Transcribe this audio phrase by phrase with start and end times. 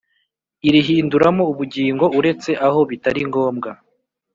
[0.67, 3.69] irihinduramo ubugingo uretse aho bitari ngombwa